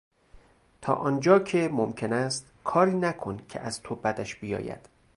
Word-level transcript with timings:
تا 0.81 0.93
آنجا 0.93 1.39
که 1.39 1.69
ممکن 1.73 2.13
است 2.13 2.51
کاری 2.63 2.95
نکن 2.95 3.37
که 3.49 3.59
از 3.59 3.81
تو 3.81 3.95
بدش 3.95 4.35
بیاید. 4.35 4.89